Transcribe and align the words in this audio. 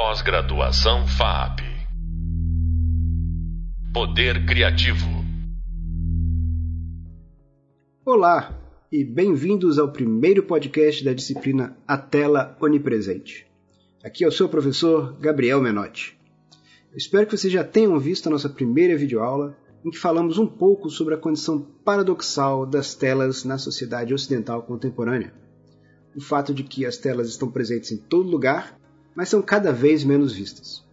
Pós-graduação 0.00 1.08
FAP. 1.08 1.58
Poder 3.92 4.46
Criativo. 4.46 5.08
Olá 8.06 8.56
e 8.92 9.02
bem-vindos 9.02 9.76
ao 9.76 9.90
primeiro 9.90 10.44
podcast 10.44 11.04
da 11.04 11.12
disciplina 11.12 11.76
A 11.86 11.98
Tela 11.98 12.56
Onipresente. 12.60 13.44
Aqui 14.04 14.22
é 14.22 14.28
o 14.28 14.32
seu 14.32 14.48
professor 14.48 15.18
Gabriel 15.18 15.60
Menotti. 15.60 16.16
Eu 16.92 16.96
espero 16.96 17.26
que 17.26 17.36
vocês 17.36 17.52
já 17.52 17.64
tenham 17.64 17.98
visto 17.98 18.28
a 18.28 18.30
nossa 18.30 18.48
primeira 18.48 18.96
videoaula 18.96 19.58
em 19.84 19.90
que 19.90 19.98
falamos 19.98 20.38
um 20.38 20.46
pouco 20.46 20.88
sobre 20.88 21.14
a 21.14 21.18
condição 21.18 21.60
paradoxal 21.84 22.64
das 22.64 22.94
telas 22.94 23.42
na 23.42 23.58
sociedade 23.58 24.14
ocidental 24.14 24.62
contemporânea. 24.62 25.34
O 26.14 26.20
fato 26.20 26.54
de 26.54 26.62
que 26.62 26.86
as 26.86 26.98
telas 26.98 27.28
estão 27.28 27.50
presentes 27.50 27.90
em 27.90 27.96
todo 27.96 28.30
lugar, 28.30 28.77
mas 29.18 29.30
são 29.30 29.42
cada 29.42 29.72
vez 29.72 30.04
menos 30.04 30.32
vistas. 30.32 30.84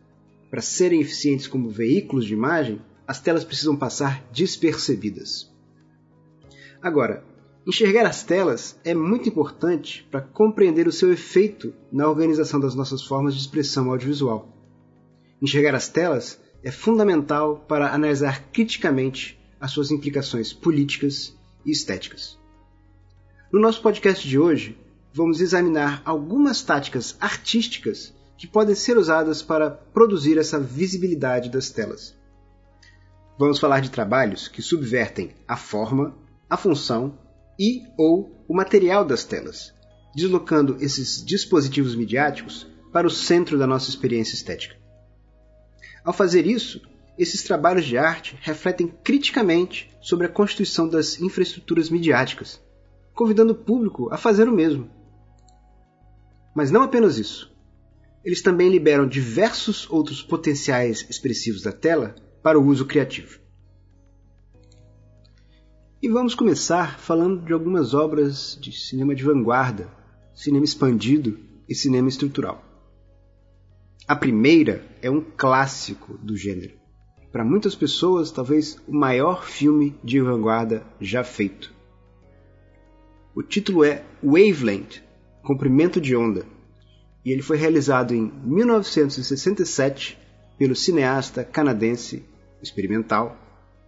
Para 0.49 0.59
serem 0.59 0.99
eficientes 0.99 1.45
como 1.45 1.70
veículos 1.70 2.26
de 2.26 2.34
imagem, 2.34 2.82
as 3.08 3.22
telas 3.22 3.44
precisam 3.44 3.76
passar 3.77 4.27
despercebidas. 4.34 5.48
Agora, 6.82 7.23
enxergar 7.68 8.04
as 8.08 8.23
telas 8.23 8.80
é 8.84 8.96
muito 8.96 9.30
importante 9.30 10.08
para 10.09 10.22
compreender 10.22 10.88
o 10.88 10.91
seu 10.91 11.13
efeito 11.13 11.72
na 11.91 12.09
organização 12.09 12.59
das 12.59 12.73
nossas 12.73 13.04
formas 13.04 13.35
de 13.35 13.41
expressão 13.41 13.91
audiovisual. 13.91 14.49
Enxergar 15.40 15.76
as 15.76 15.88
telas 15.88 16.41
é 16.63 16.71
fundamental 16.71 17.63
para 17.68 17.94
analisar 17.94 18.49
criticamente 18.52 19.40
as 19.62 19.70
suas 19.70 19.91
implicações 19.91 20.52
políticas 20.52 21.38
e 21.63 21.70
estéticas. 21.70 22.40
No 23.54 23.60
nosso 23.60 23.84
podcast 23.84 24.27
de 24.27 24.40
hoje, 24.40 24.76
vamos 25.13 25.41
examinar 25.41 26.02
algumas 26.04 26.63
táticas 26.63 27.16
artísticas 27.21 28.16
que 28.38 28.48
podem 28.48 28.75
ser 28.75 28.98
usadas 28.98 29.41
para 29.41 29.70
produzir 29.70 30.38
essa 30.38 30.59
visibilidade 30.59 31.49
das 31.49 31.70
telas. 31.70 32.15
Vamos 33.37 33.60
falar 33.60 33.82
de 33.82 33.91
trabalhos 33.91 34.48
que 34.48 34.62
subvertem 34.62 35.34
a 35.48 35.57
forma, 35.57 36.15
a 36.49 36.57
função 36.57 37.18
e 37.60 37.82
ou 37.98 38.43
o 38.48 38.55
material 38.55 39.04
das 39.04 39.23
telas, 39.23 39.73
deslocando 40.15 40.77
esses 40.79 41.23
dispositivos 41.23 41.95
midiáticos 41.95 42.68
para 42.91 43.07
o 43.07 43.12
centro 43.12 43.57
da 43.57 43.68
nossa 43.68 43.90
experiência 43.90 44.35
estética. 44.35 44.77
Ao 46.04 46.13
fazer 46.13 46.45
isso, 46.45 46.82
esses 47.17 47.43
trabalhos 47.43 47.85
de 47.85 47.98
arte 47.98 48.38
refletem 48.41 48.88
criticamente 48.88 49.90
sobre 50.01 50.27
a 50.27 50.29
constituição 50.29 50.88
das 50.88 51.20
infraestruturas 51.20 51.90
midiáticas, 51.90 52.62
convidando 53.13 53.54
o 53.54 53.57
público 53.57 54.13
a 54.13 54.17
fazer 54.17 54.48
o 54.48 54.54
mesmo. 54.54 54.90
Mas 56.54 56.71
não 56.71 56.84
apenas 56.84 57.17
isso. 57.17 57.54
Eles 58.26 58.41
também 58.41 58.70
liberam 58.70 59.07
diversos 59.07 59.87
outros 59.87 60.23
potenciais 60.23 61.05
expressivos 61.07 61.62
da 61.62 61.71
tela 61.71 62.15
para 62.41 62.59
o 62.59 62.65
uso 62.65 62.84
criativo. 62.84 63.40
E 66.01 66.09
vamos 66.09 66.34
começar 66.34 67.00
falando 67.00 67.45
de 67.45 67.53
algumas 67.53 67.94
obras 67.94 68.57
de 68.59 68.72
cinema 68.72 69.13
de 69.13 69.23
vanguarda, 69.23 69.88
cinema 70.34 70.66
expandido 70.66 71.40
e 71.69 71.75
cinema 71.75 72.09
estrutural. 72.09 72.63
A 74.07 74.16
primeira 74.16 74.84
é 75.03 75.09
um 75.09 75.22
clássico 75.22 76.17
do 76.17 76.35
gênero. 76.35 76.73
Para 77.31 77.45
muitas 77.45 77.75
pessoas, 77.75 78.31
talvez 78.31 78.79
o 78.88 78.94
maior 78.94 79.45
filme 79.45 79.95
de 80.03 80.19
vanguarda 80.19 80.84
já 81.00 81.23
feito. 81.23 81.73
O 83.35 83.44
título 83.44 83.84
é 83.84 84.03
Wavelength 84.23 85.03
Comprimento 85.44 86.01
de 86.01 86.16
Onda 86.16 86.54
e 87.25 87.31
ele 87.31 87.41
foi 87.41 87.57
realizado 87.57 88.13
em 88.13 88.31
1967 88.44 90.18
pelo 90.57 90.75
cineasta 90.75 91.44
canadense 91.44 92.23
experimental 92.62 93.35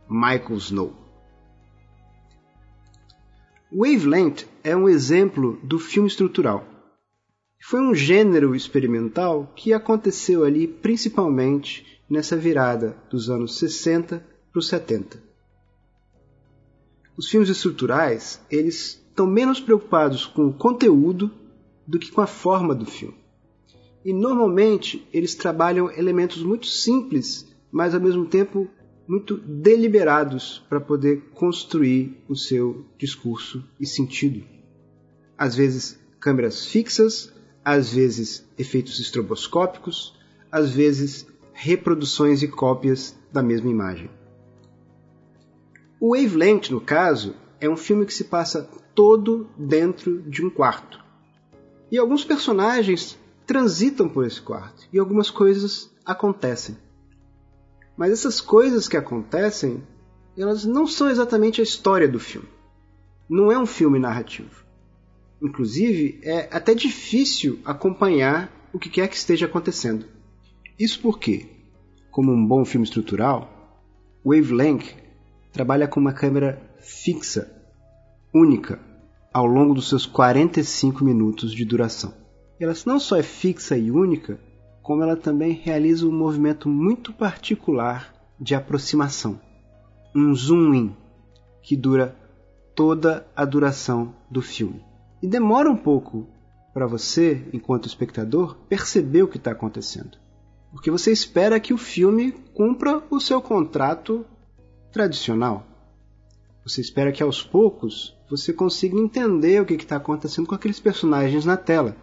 Michael 0.10 0.58
Snow. 0.58 0.94
Wavelength 3.72 4.46
é 4.64 4.76
um 4.76 4.90
exemplo 4.90 5.60
do 5.64 5.78
filme 5.78 6.08
estrutural 6.08 6.66
foi 7.70 7.82
um 7.82 7.94
gênero 7.94 8.56
experimental 8.56 9.52
que 9.54 9.74
aconteceu 9.74 10.46
ali 10.46 10.68
principalmente 10.68 12.02
nessa 12.10 12.38
virada 12.38 12.96
dos 13.10 13.30
anos 13.30 13.58
60 13.58 14.26
para 14.52 14.60
os 14.60 14.70
70. 14.70 15.22
Os 17.18 17.30
filmes 17.30 17.50
estruturais, 17.50 18.40
eles 18.50 19.04
estão 19.10 19.28
menos 19.28 19.60
preocupados 19.60 20.26
com 20.26 20.48
o 20.48 20.54
conteúdo 20.54 21.30
do 21.86 22.00
que 22.00 22.10
com 22.10 22.22
a 22.22 22.28
forma 22.28 22.74
do 22.74 22.86
filme. 22.86 23.18
E 24.08 24.14
normalmente 24.14 25.06
eles 25.12 25.36
trabalham 25.36 25.92
elementos 25.92 26.42
muito 26.42 26.66
simples, 26.66 27.46
mas 27.70 27.94
ao 27.94 28.00
mesmo 28.00 28.26
tempo 28.26 28.66
muito 29.06 29.36
deliberados 29.36 30.64
para 30.70 30.80
poder 30.80 31.24
construir 31.34 32.24
o 32.26 32.34
seu 32.34 32.86
discurso 32.98 33.62
e 33.78 33.86
sentido. 33.86 34.46
Às 35.38 35.56
vezes 35.56 36.00
câmeras 36.22 36.68
fixas, 36.68 37.34
às 37.66 37.92
vezes 37.92 38.48
efeitos 38.58 38.98
estroboscópicos, 38.98 40.18
às 40.50 40.70
vezes 40.72 41.28
reproduções 41.52 42.42
e 42.42 42.48
cópias 42.48 43.14
da 43.30 43.44
mesma 43.44 43.70
imagem. 43.70 44.10
O 46.00 46.16
Wavelength, 46.16 46.72
no 46.72 46.80
caso, 46.80 47.36
é 47.60 47.70
um 47.70 47.76
filme 47.76 48.06
que 48.06 48.14
se 48.14 48.24
passa 48.24 48.70
todo 48.96 49.50
dentro 49.58 50.22
de 50.22 50.46
um 50.46 50.50
quarto. 50.50 51.04
E 51.92 51.98
alguns 51.98 52.24
personagens 52.24 53.20
transitam 53.48 54.10
por 54.10 54.28
esse 54.28 54.42
quarto 54.42 54.86
e 54.92 55.00
algumas 55.00 55.32
coisas 55.32 55.90
acontecem. 56.06 56.78
Mas 57.96 58.12
essas 58.12 58.42
coisas 58.42 58.90
que 58.90 58.98
acontecem, 58.98 59.82
elas 60.38 60.66
não 60.66 60.86
são 60.86 61.10
exatamente 61.10 61.62
a 61.62 61.64
história 61.64 62.08
do 62.08 62.20
filme. 62.20 62.50
Não 63.28 63.50
é 63.50 63.58
um 63.58 63.66
filme 63.66 63.98
narrativo. 63.98 64.66
Inclusive, 65.42 66.20
é 66.24 66.50
até 66.52 66.76
difícil 66.76 67.60
acompanhar 67.64 68.52
o 68.74 68.78
que 68.78 68.90
quer 68.90 69.08
que 69.08 69.16
esteja 69.16 69.46
acontecendo. 69.46 70.06
Isso 70.78 71.00
porque, 71.02 71.48
como 72.12 72.32
um 72.32 72.46
bom 72.46 72.66
filme 72.66 72.86
estrutural, 72.86 73.82
Wavelength 74.26 74.94
trabalha 75.54 75.88
com 75.88 76.00
uma 76.00 76.14
câmera 76.14 76.62
fixa, 76.80 77.52
única, 78.34 78.80
ao 79.34 79.46
longo 79.46 79.74
dos 79.74 79.88
seus 79.88 80.06
45 80.06 81.04
minutos 81.04 81.54
de 81.54 81.64
duração. 81.64 82.27
Ela 82.60 82.74
não 82.86 83.00
só 83.00 83.16
é 83.16 83.24
fixa 83.24 83.78
e 83.78 83.92
única, 83.92 84.40
como 84.82 85.04
ela 85.04 85.16
também 85.16 85.52
realiza 85.52 86.08
um 86.08 86.12
movimento 86.12 86.68
muito 86.68 87.14
particular 87.14 88.14
de 88.40 88.56
aproximação, 88.56 89.40
um 90.16 90.34
zoom 90.34 90.74
in, 90.74 90.96
que 91.62 91.76
dura 91.76 92.16
toda 92.74 93.28
a 93.36 93.44
duração 93.44 94.16
do 94.30 94.42
filme. 94.42 94.84
E 95.22 95.28
demora 95.28 95.70
um 95.70 95.76
pouco 95.76 96.28
para 96.74 96.88
você, 96.88 97.44
enquanto 97.52 97.88
espectador, 97.88 98.56
perceber 98.70 99.24
o 99.24 99.28
que 99.28 99.38
está 99.38 99.52
acontecendo. 99.52 100.18
Porque 100.72 100.92
você 100.92 101.12
espera 101.12 101.60
que 101.60 101.74
o 101.74 101.78
filme 101.78 102.32
cumpra 102.54 103.02
o 103.10 103.20
seu 103.20 103.42
contrato 103.42 104.26
tradicional. 104.92 105.66
Você 106.64 106.82
espera 106.82 107.12
que 107.12 107.24
aos 107.24 107.42
poucos 107.42 108.16
você 108.30 108.54
consiga 108.54 108.98
entender 108.98 109.62
o 109.62 109.66
que 109.66 109.74
está 109.74 109.96
acontecendo 109.96 110.48
com 110.48 110.56
aqueles 110.56 110.80
personagens 110.80 111.46
na 111.46 111.58
tela, 111.58 111.96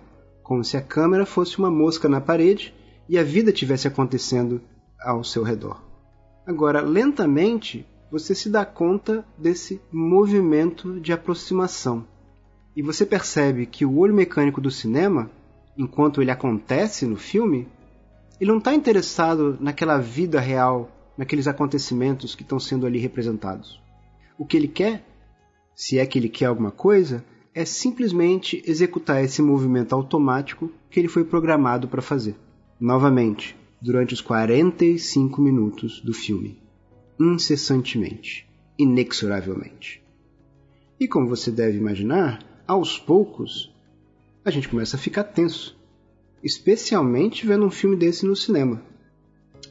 como 0.45 0.63
se 0.63 0.77
a 0.77 0.83
câmera 0.83 1.25
fosse 1.25 1.59
uma 1.59 1.71
mosca 1.71 2.09
na 2.09 2.21
parede 2.21 2.73
e 3.09 3.19
a 3.19 3.25
vida 3.25 3.51
tivesse 3.51 3.89
acontecendo 3.89 4.61
ao 5.01 5.25
seu 5.25 5.43
redor. 5.43 5.83
Agora, 6.47 6.83
lentamente, 6.83 7.87
você 8.11 8.35
se 8.35 8.51
dá 8.51 8.65
conta 8.65 9.25
desse 9.39 9.81
movimento 9.91 11.01
de 11.01 11.13
aproximação 11.13 12.07
e 12.77 12.83
você 12.83 13.07
percebe 13.07 13.65
que 13.65 13.87
o 13.87 13.99
olho 13.99 14.15
mecânico 14.15 14.61
do 14.61 14.71
cinema, 14.71 15.31
enquanto 15.79 16.21
ele 16.21 16.31
acontece 16.31 17.07
no 17.07 17.17
filme, 17.17 17.67
ele 18.39 18.51
não 18.51 18.59
está 18.59 18.75
interessado 18.75 19.57
naquela 19.59 19.99
vida 19.99 20.41
real, 20.41 20.91
naqueles 21.17 21.47
acontecimentos 21.47 22.35
que 22.35 22.43
estão 22.43 22.61
sendo 22.61 22.85
ali 22.87 22.99
representados. 22.99 23.81
O 24.37 24.45
que 24.45 24.57
ele 24.57 24.69
quer, 24.69 25.07
se 25.75 25.99
é 25.99 26.05
que 26.05 26.19
ele 26.19 26.29
quer 26.29 26.47
alguma 26.47 26.71
coisa, 26.71 27.25
é 27.55 27.65
simplesmente 27.65 28.61
executar 28.67 29.23
esse 29.23 29.41
movimento 29.41 29.95
automático 29.95 30.73
que 30.91 30.99
ele 30.99 31.07
foi 31.07 31.25
programado 31.25 31.87
para 31.87 32.03
fazer. 32.03 32.35
Novamente, 32.81 33.57
durante 33.81 34.13
os 34.13 34.21
45 34.21 35.41
minutos 35.41 36.01
do 36.01 36.13
filme. 36.13 36.59
Incessantemente, 37.19 38.49
inexoravelmente. 38.77 40.03
E 40.99 41.07
como 41.07 41.29
você 41.29 41.51
deve 41.53 41.79
imaginar, 41.79 42.43
aos 42.67 42.99
poucos, 42.99 43.73
a 44.45 44.51
gente 44.51 44.69
começa 44.69 44.97
a 44.97 45.01
ficar 45.01 45.23
tenso, 45.23 45.79
especialmente 46.43 47.47
vendo 47.47 47.65
um 47.65 47.71
filme 47.71 47.95
desse 47.95 48.27
no 48.27 48.35
cinema. 48.35 48.83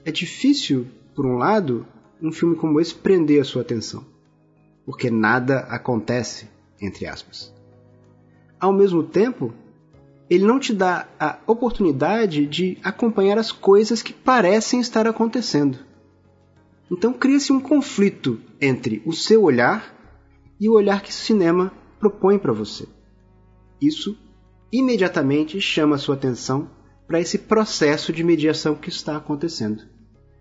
É 0.06 0.12
difícil, 0.12 0.88
por 1.14 1.26
um 1.26 1.36
lado, 1.36 1.86
um 2.22 2.32
filme 2.32 2.56
como 2.56 2.80
esse 2.80 2.96
prender 2.96 3.42
a 3.42 3.44
sua 3.44 3.62
atenção, 3.62 4.06
porque 4.86 5.12
nada 5.12 5.60
acontece, 5.62 6.48
entre 6.82 7.06
aspas. 7.06 7.54
Ao 8.64 8.72
mesmo 8.72 9.04
tempo, 9.04 9.54
ele 10.30 10.46
não 10.46 10.58
te 10.58 10.74
dá 10.74 11.06
a 11.20 11.38
oportunidade 11.46 12.46
de 12.46 12.78
acompanhar 12.82 13.38
as 13.38 13.52
coisas 13.52 14.02
que 14.02 14.14
parecem 14.14 14.80
estar 14.80 15.06
acontecendo. 15.06 15.80
Então 16.90 17.12
cria-se 17.12 17.52
um 17.52 17.60
conflito 17.60 18.40
entre 18.62 19.04
o 19.06 19.12
seu 19.12 19.44
olhar 19.44 19.94
e 20.62 20.70
o 20.70 20.76
olhar 20.76 21.02
que 21.02 21.10
o 21.10 21.14
cinema 21.14 21.74
propõe 22.00 22.40
para 22.40 22.54
você. 22.54 22.88
Isso 23.82 24.18
imediatamente 24.72 25.60
chama 25.60 25.98
a 25.98 26.00
sua 26.00 26.16
atenção 26.16 26.70
para 27.06 27.20
esse 27.20 27.40
processo 27.40 28.14
de 28.14 28.24
mediação 28.24 28.76
que 28.76 28.88
está 28.88 29.18
acontecendo. 29.18 29.84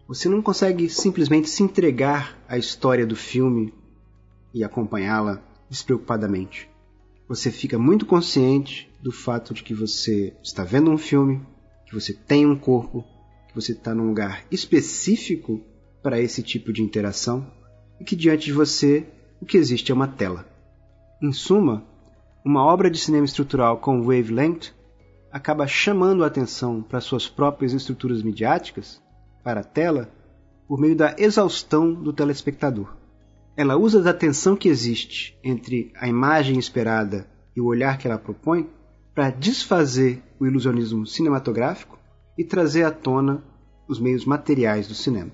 Você 0.07 0.29
não 0.29 0.41
consegue 0.41 0.89
simplesmente 0.89 1.51
se 1.51 1.65
entregar 1.65 2.39
à 2.49 2.57
história 2.57 3.05
do 3.05 3.17
filme 3.17 3.75
e 4.55 4.63
acompanhá-la 4.63 5.43
despreocupadamente. 5.69 6.71
Você 7.29 7.51
fica 7.51 7.79
muito 7.79 8.05
consciente 8.05 8.91
do 9.03 9.13
fato 9.13 9.55
de 9.55 9.63
que 9.63 9.75
você 9.75 10.37
está 10.43 10.65
vendo 10.65 10.91
um 10.91 10.99
filme, 10.99 11.41
que 11.87 11.95
você 11.95 12.13
tem 12.13 12.47
um 12.47 12.57
corpo, 12.57 13.05
que 13.49 13.55
você 13.55 13.73
está 13.73 13.95
num 13.95 14.09
lugar 14.09 14.45
específico 14.51 15.61
para 16.03 16.21
esse 16.21 16.43
tipo 16.43 16.73
de 16.73 16.83
interação 16.83 17.47
e 18.01 18.05
que 18.05 18.17
diante 18.17 18.47
de 18.47 18.53
você 18.53 19.07
o 19.41 19.47
que 19.47 19.57
existe 19.57 19.91
é 19.91 19.95
uma 19.95 20.09
tela. 20.09 20.47
Em 21.23 21.33
suma, 21.33 21.85
uma 22.45 22.65
obra 22.65 22.91
de 22.91 22.99
cinema 22.99 23.25
estrutural 23.25 23.79
com 23.79 24.03
wavelength 24.03 24.73
acaba 25.31 25.67
chamando 25.67 26.23
a 26.23 26.27
atenção 26.27 26.83
para 26.83 27.01
suas 27.01 27.29
próprias 27.29 27.73
estruturas 27.73 28.23
midiáticas, 28.23 29.03
para 29.43 29.61
a 29.61 29.65
tela, 29.65 30.13
por 30.69 30.79
meio 30.79 30.97
da 30.97 31.15
exaustão 31.19 31.93
do 31.93 32.13
telespectador. 32.13 33.02
Ela 33.57 33.77
usa 33.77 34.01
da 34.01 34.15
tensão 34.15 34.57
que 34.57 34.69
existe 34.69 35.39
entre 35.45 35.93
a 35.97 36.09
imagem 36.09 36.59
esperada 36.59 37.29
e 37.55 37.61
o 37.61 37.67
olhar 37.67 37.99
que 37.99 38.07
ela 38.07 38.19
propõe 38.19 38.69
para 39.15 39.31
desfazer 39.31 40.23
o 40.41 40.47
ilusionismo 40.47 41.07
cinematográfico 41.07 41.99
e 42.39 42.45
trazer 42.45 42.85
à 42.85 42.91
tona 42.91 43.45
os 43.87 44.01
meios 44.01 44.25
materiais 44.25 44.89
do 44.89 44.95
cinema. 44.95 45.31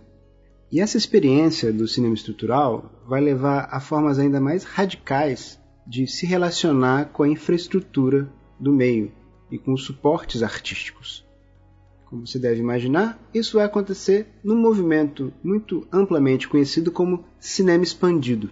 E 0.70 0.80
essa 0.80 0.98
experiência 0.98 1.72
do 1.72 1.86
cinema 1.86 2.14
estrutural 2.14 3.02
vai 3.06 3.20
levar 3.20 3.68
a 3.70 3.78
formas 3.80 4.18
ainda 4.18 4.40
mais 4.40 4.64
radicais 4.64 5.58
de 5.86 6.06
se 6.06 6.26
relacionar 6.26 7.06
com 7.06 7.22
a 7.22 7.28
infraestrutura 7.28 8.30
do 8.58 8.72
meio 8.72 9.12
e 9.50 9.58
com 9.58 9.72
os 9.72 9.84
suportes 9.84 10.42
artísticos. 10.42 11.27
Como 12.08 12.26
você 12.26 12.38
deve 12.38 12.58
imaginar, 12.58 13.20
isso 13.34 13.58
vai 13.58 13.66
acontecer 13.66 14.28
num 14.42 14.56
movimento 14.56 15.30
muito 15.44 15.86
amplamente 15.92 16.48
conhecido 16.48 16.90
como 16.90 17.22
cinema 17.38 17.84
expandido. 17.84 18.50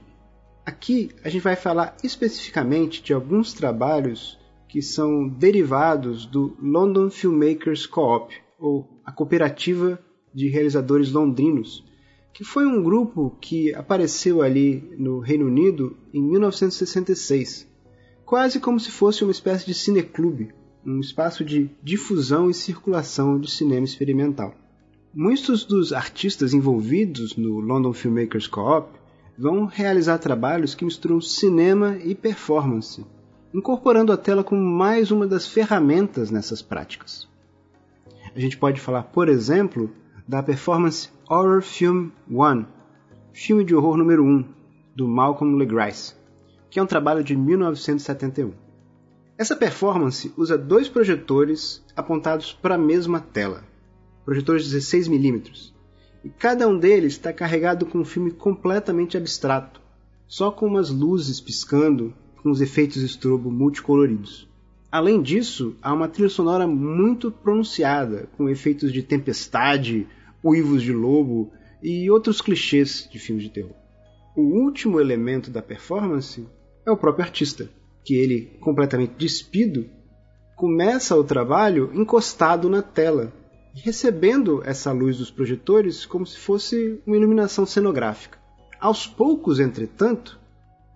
Aqui 0.64 1.10
a 1.24 1.30
gente 1.30 1.42
vai 1.42 1.56
falar 1.56 1.96
especificamente 2.04 3.02
de 3.02 3.14
alguns 3.14 3.54
trabalhos 3.54 4.38
que 4.68 4.82
são 4.82 5.26
derivados 5.26 6.26
do 6.26 6.54
London 6.60 7.08
Filmmakers 7.08 7.86
Co-op, 7.86 8.34
ou 8.58 8.86
a 9.02 9.10
Cooperativa 9.10 9.98
de 10.34 10.48
Realizadores 10.48 11.10
Londrinos, 11.10 11.82
que 12.34 12.44
foi 12.44 12.66
um 12.66 12.82
grupo 12.82 13.38
que 13.40 13.74
apareceu 13.74 14.42
ali 14.42 14.94
no 14.98 15.18
Reino 15.18 15.46
Unido 15.46 15.96
em 16.12 16.20
1966, 16.20 17.66
quase 18.26 18.60
como 18.60 18.78
se 18.78 18.90
fosse 18.90 19.24
uma 19.24 19.32
espécie 19.32 19.64
de 19.64 19.72
cineclube, 19.72 20.52
um 20.86 21.00
espaço 21.00 21.44
de 21.44 21.68
difusão 21.82 22.48
e 22.48 22.54
circulação 22.54 23.40
de 23.40 23.50
cinema 23.50 23.84
experimental. 23.84 24.54
Muitos 25.12 25.64
dos 25.64 25.92
artistas 25.92 26.54
envolvidos 26.54 27.36
no 27.36 27.58
London 27.58 27.92
Filmmakers 27.92 28.46
Co-op 28.46 28.96
vão 29.36 29.64
realizar 29.64 30.18
trabalhos 30.18 30.76
que 30.76 30.84
misturam 30.84 31.20
cinema 31.20 31.96
e 31.96 32.14
performance, 32.14 33.04
incorporando 33.52 34.12
a 34.12 34.16
tela 34.16 34.44
como 34.44 34.62
mais 34.62 35.10
uma 35.10 35.26
das 35.26 35.48
ferramentas 35.48 36.30
nessas 36.30 36.62
práticas. 36.62 37.28
A 38.34 38.38
gente 38.38 38.56
pode 38.56 38.80
falar, 38.80 39.02
por 39.04 39.28
exemplo, 39.28 39.90
da 40.28 40.42
performance 40.42 41.08
Horror 41.28 41.62
Film 41.62 42.10
1, 42.30 42.64
filme 43.32 43.64
de 43.64 43.74
horror 43.74 43.96
número 43.96 44.24
1, 44.24 44.44
do 44.94 45.08
Malcolm 45.08 45.56
LeGrice, 45.56 46.14
que 46.70 46.78
é 46.78 46.82
um 46.82 46.86
trabalho 46.86 47.24
de 47.24 47.34
1971. 47.34 48.65
Essa 49.38 49.54
performance 49.54 50.32
usa 50.34 50.56
dois 50.56 50.88
projetores 50.88 51.84
apontados 51.94 52.54
para 52.54 52.76
a 52.76 52.78
mesma 52.78 53.20
tela, 53.20 53.62
projetores 54.24 54.66
16mm, 54.72 55.72
e 56.24 56.30
cada 56.30 56.66
um 56.66 56.78
deles 56.78 57.12
está 57.12 57.34
carregado 57.34 57.84
com 57.84 57.98
um 57.98 58.04
filme 58.04 58.30
completamente 58.30 59.14
abstrato, 59.14 59.78
só 60.26 60.50
com 60.50 60.66
umas 60.66 60.88
luzes 60.88 61.38
piscando 61.38 62.14
com 62.42 62.50
os 62.50 62.62
efeitos 62.62 63.02
estrobo 63.02 63.50
multicoloridos. 63.50 64.48
Além 64.90 65.20
disso, 65.20 65.76
há 65.82 65.92
uma 65.92 66.08
trilha 66.08 66.30
sonora 66.30 66.66
muito 66.66 67.30
pronunciada, 67.30 68.30
com 68.38 68.48
efeitos 68.48 68.90
de 68.90 69.02
tempestade, 69.02 70.06
uivos 70.42 70.80
de 70.80 70.94
lobo 70.94 71.52
e 71.82 72.10
outros 72.10 72.40
clichês 72.40 73.06
de 73.12 73.18
filmes 73.18 73.44
de 73.44 73.50
terror. 73.50 73.76
O 74.34 74.40
último 74.40 74.98
elemento 74.98 75.50
da 75.50 75.60
performance 75.60 76.48
é 76.86 76.90
o 76.90 76.96
próprio 76.96 77.26
artista, 77.26 77.68
que 78.06 78.14
ele, 78.14 78.56
completamente 78.60 79.14
despido, 79.18 79.84
começa 80.54 81.16
o 81.16 81.24
trabalho 81.24 81.90
encostado 81.92 82.70
na 82.70 82.80
tela, 82.80 83.32
recebendo 83.74 84.62
essa 84.64 84.92
luz 84.92 85.18
dos 85.18 85.28
projetores 85.28 86.06
como 86.06 86.24
se 86.24 86.38
fosse 86.38 87.02
uma 87.04 87.16
iluminação 87.16 87.66
cenográfica. 87.66 88.38
Aos 88.80 89.08
poucos, 89.08 89.58
entretanto, 89.58 90.38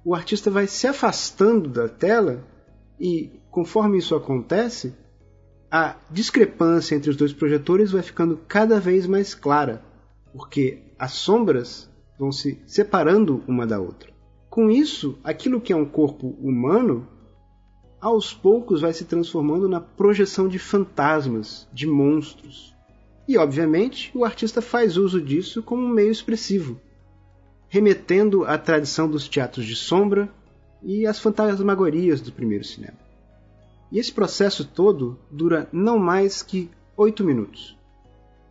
o 0.05 0.15
artista 0.15 0.53
vai 0.53 0.69
se 0.69 0.87
afastando 0.87 1.69
da 1.69 1.89
tela 1.89 2.47
e, 2.99 3.41
conforme 3.51 3.99
isso 3.99 4.15
acontece, 4.15 4.95
a 5.69 5.97
discrepância 6.11 6.95
entre 6.95 7.11
os 7.11 7.17
dois 7.17 7.33
projetores 7.33 7.91
vai 7.91 8.03
ficando 8.03 8.39
cada 8.49 8.79
vez 8.79 9.07
mais 9.07 9.35
clara, 9.35 9.83
porque 10.33 10.95
as 10.97 11.13
sombras 11.13 11.91
vão 12.17 12.31
se 12.31 12.63
separando 12.67 13.43
uma 13.49 13.67
da 13.67 13.81
outra. 13.81 14.10
Com 14.51 14.69
isso, 14.69 15.17
aquilo 15.23 15.61
que 15.61 15.73
é 15.73 15.77
um 15.77 15.85
corpo 15.85 16.37
humano, 16.41 17.07
aos 18.01 18.35
poucos 18.35 18.81
vai 18.81 18.93
se 18.93 19.05
transformando 19.05 19.69
na 19.69 19.81
projeção 19.81 20.49
de 20.49 20.59
fantasmas, 20.59 21.69
de 21.73 21.87
monstros. 21.87 22.75
E, 23.29 23.39
obviamente, 23.39 24.11
o 24.13 24.25
artista 24.25 24.61
faz 24.61 24.97
uso 24.97 25.23
disso 25.23 25.63
como 25.63 25.83
um 25.83 25.89
meio 25.89 26.11
expressivo, 26.11 26.81
remetendo 27.69 28.45
à 28.45 28.59
tradição 28.59 29.09
dos 29.09 29.29
teatros 29.29 29.65
de 29.65 29.77
sombra 29.77 30.29
e 30.83 31.07
às 31.07 31.21
fantasmagorias 31.21 32.21
do 32.21 32.33
primeiro 32.33 32.65
cinema. 32.65 32.99
E 33.93 34.01
esse 34.01 34.13
processo 34.13 34.65
todo 34.65 35.17
dura 35.31 35.69
não 35.73 35.97
mais 35.97 36.43
que 36.43 36.69
oito 36.97 37.23
minutos. 37.23 37.79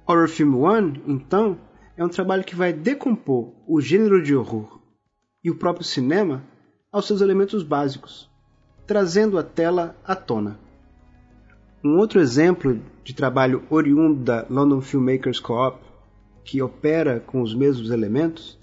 Horror 0.08 0.30
Film 0.30 0.64
One, 0.64 1.04
então, 1.06 1.60
é 1.98 2.06
um 2.06 2.10
trabalho 2.10 2.46
que 2.46 2.56
vai 2.56 2.72
decompor 2.72 3.52
o 3.68 3.82
gênero 3.82 4.24
de 4.24 4.34
horror 4.34 4.79
e 5.44 5.50
o 5.50 5.56
próprio 5.56 5.86
cinema 5.86 6.44
aos 6.92 7.06
seus 7.06 7.22
elementos 7.22 7.64
básicos, 7.64 8.30
trazendo 8.86 9.38
a 9.38 9.44
tela 9.44 9.96
à 10.04 10.16
tona. 10.16 10.60
Um 11.84 11.98
outro 11.98 12.20
exemplo 12.20 12.82
de 13.04 13.14
trabalho 13.14 13.64
oriundo 13.70 14.22
da 14.22 14.46
London 14.50 14.82
Filmmakers 14.82 15.40
Co-op, 15.40 15.80
que 16.44 16.62
opera 16.62 17.20
com 17.20 17.42
os 17.42 17.56
mesmos 17.56 17.90
elementos, 17.90 18.58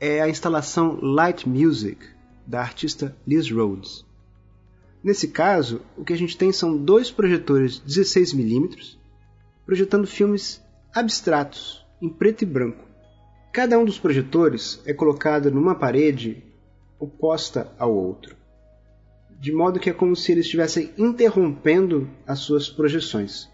é 0.00 0.20
a 0.20 0.28
instalação 0.28 0.98
Light 1.00 1.48
Music, 1.48 2.04
da 2.46 2.60
artista 2.60 3.16
Liz 3.26 3.50
Rhodes. 3.50 4.04
Nesse 5.02 5.28
caso, 5.28 5.80
o 5.96 6.04
que 6.04 6.12
a 6.12 6.16
gente 6.16 6.36
tem 6.36 6.52
são 6.52 6.76
dois 6.76 7.10
projetores 7.10 7.80
16mm 7.86 8.98
projetando 9.64 10.06
filmes 10.06 10.62
abstratos, 10.94 11.84
em 12.00 12.08
preto 12.08 12.40
e 12.40 12.46
branco, 12.46 12.87
Cada 13.52 13.78
um 13.78 13.84
dos 13.84 13.98
projetores 13.98 14.80
é 14.84 14.92
colocado 14.92 15.50
numa 15.50 15.74
parede 15.74 16.42
oposta 16.98 17.72
ao 17.78 17.94
outro, 17.94 18.36
de 19.40 19.52
modo 19.52 19.80
que 19.80 19.88
é 19.88 19.92
como 19.92 20.14
se 20.14 20.32
eles 20.32 20.44
estivessem 20.44 20.92
interrompendo 20.98 22.08
as 22.26 22.40
suas 22.40 22.68
projeções. 22.68 23.48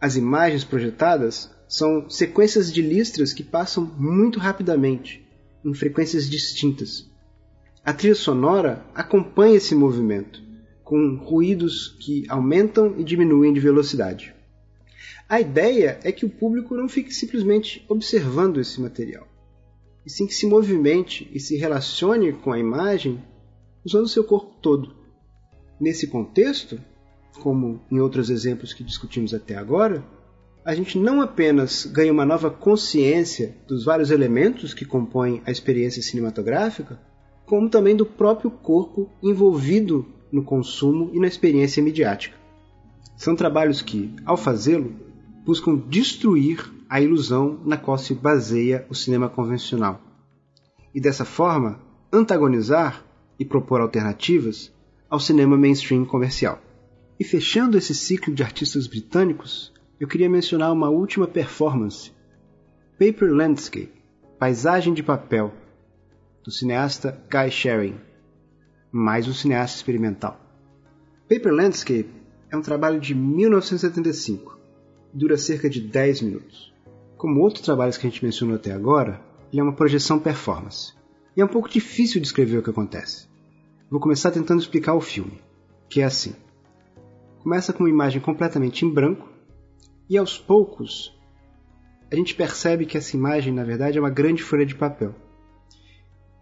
As 0.00 0.16
imagens 0.16 0.64
projetadas 0.64 1.50
são 1.68 2.08
sequências 2.08 2.72
de 2.72 2.80
listras 2.80 3.32
que 3.32 3.42
passam 3.42 3.84
muito 3.98 4.38
rapidamente, 4.38 5.26
em 5.64 5.74
frequências 5.74 6.28
distintas. 6.28 7.08
A 7.84 7.92
trilha 7.92 8.14
sonora 8.14 8.84
acompanha 8.94 9.56
esse 9.56 9.74
movimento, 9.74 10.42
com 10.84 11.16
ruídos 11.16 11.96
que 12.00 12.24
aumentam 12.28 12.94
e 12.98 13.04
diminuem 13.04 13.52
de 13.52 13.60
velocidade. 13.60 14.34
A 15.30 15.40
ideia 15.40 16.00
é 16.02 16.10
que 16.10 16.26
o 16.26 16.28
público 16.28 16.74
não 16.74 16.88
fique 16.88 17.14
simplesmente 17.14 17.86
observando 17.88 18.58
esse 18.58 18.80
material, 18.80 19.28
e 20.04 20.10
sim 20.10 20.26
que 20.26 20.34
se 20.34 20.44
movimente 20.44 21.30
e 21.32 21.38
se 21.38 21.56
relacione 21.56 22.32
com 22.32 22.50
a 22.50 22.58
imagem 22.58 23.22
usando 23.84 24.08
seu 24.08 24.24
corpo 24.24 24.56
todo. 24.60 24.92
Nesse 25.80 26.08
contexto, 26.08 26.80
como 27.44 27.80
em 27.92 28.00
outros 28.00 28.28
exemplos 28.28 28.72
que 28.72 28.82
discutimos 28.82 29.32
até 29.32 29.54
agora, 29.54 30.04
a 30.64 30.74
gente 30.74 30.98
não 30.98 31.20
apenas 31.20 31.86
ganha 31.86 32.12
uma 32.12 32.26
nova 32.26 32.50
consciência 32.50 33.56
dos 33.68 33.84
vários 33.84 34.10
elementos 34.10 34.74
que 34.74 34.84
compõem 34.84 35.42
a 35.46 35.52
experiência 35.52 36.02
cinematográfica, 36.02 37.00
como 37.46 37.70
também 37.70 37.94
do 37.94 38.04
próprio 38.04 38.50
corpo 38.50 39.08
envolvido 39.22 40.04
no 40.32 40.42
consumo 40.42 41.08
e 41.14 41.20
na 41.20 41.28
experiência 41.28 41.80
midiática. 41.80 42.36
São 43.16 43.36
trabalhos 43.36 43.80
que, 43.80 44.12
ao 44.24 44.36
fazê-lo, 44.36 45.08
buscam 45.44 45.76
destruir 45.76 46.70
a 46.88 47.00
ilusão 47.00 47.60
na 47.64 47.76
qual 47.76 47.96
se 47.98 48.14
baseia 48.14 48.86
o 48.88 48.94
cinema 48.94 49.28
convencional. 49.28 50.00
E 50.94 51.00
dessa 51.00 51.24
forma, 51.24 51.80
antagonizar 52.12 53.04
e 53.38 53.44
propor 53.44 53.80
alternativas 53.80 54.72
ao 55.08 55.20
cinema 55.20 55.56
mainstream 55.56 56.04
comercial. 56.04 56.60
E 57.18 57.24
fechando 57.24 57.78
esse 57.78 57.94
ciclo 57.94 58.34
de 58.34 58.42
artistas 58.42 58.86
britânicos, 58.86 59.72
eu 59.98 60.08
queria 60.08 60.28
mencionar 60.28 60.72
uma 60.72 60.88
última 60.88 61.26
performance: 61.26 62.12
Paper 62.98 63.32
Landscape 63.32 64.00
Paisagem 64.40 64.94
de 64.94 65.02
Papel, 65.02 65.52
do 66.42 66.50
cineasta 66.50 67.22
Guy 67.30 67.50
Sherin, 67.50 68.00
mais 68.90 69.28
um 69.28 69.34
cineasta 69.34 69.76
experimental. 69.76 70.40
Paper 71.28 71.52
Landscape 71.52 72.08
é 72.50 72.56
um 72.56 72.62
trabalho 72.62 72.98
de 72.98 73.14
1975, 73.14 74.58
dura 75.12 75.36
cerca 75.36 75.68
de 75.68 75.80
10 75.80 76.22
minutos. 76.22 76.72
Como 77.16 77.40
outros 77.40 77.64
trabalhos 77.64 77.96
que 77.96 78.06
a 78.06 78.10
gente 78.10 78.24
mencionou 78.24 78.56
até 78.56 78.72
agora, 78.72 79.20
ele 79.52 79.60
é 79.60 79.62
uma 79.62 79.74
projeção 79.74 80.18
performance. 80.18 80.92
E 81.36 81.40
é 81.40 81.44
um 81.44 81.48
pouco 81.48 81.68
difícil 81.68 82.20
descrever 82.20 82.58
o 82.58 82.62
que 82.62 82.70
acontece. 82.70 83.28
Vou 83.90 84.00
começar 84.00 84.30
tentando 84.30 84.60
explicar 84.60 84.94
o 84.94 85.00
filme, 85.00 85.40
que 85.88 86.00
é 86.00 86.04
assim. 86.04 86.34
Começa 87.42 87.72
com 87.72 87.82
uma 87.82 87.90
imagem 87.90 88.20
completamente 88.20 88.84
em 88.84 88.90
branco, 88.90 89.28
e 90.08 90.16
aos 90.16 90.38
poucos 90.38 91.16
a 92.10 92.16
gente 92.16 92.34
percebe 92.34 92.86
que 92.86 92.98
essa 92.98 93.16
imagem, 93.16 93.52
na 93.52 93.62
verdade, 93.62 93.96
é 93.96 94.00
uma 94.00 94.10
grande 94.10 94.42
folha 94.42 94.66
de 94.66 94.74
papel. 94.74 95.14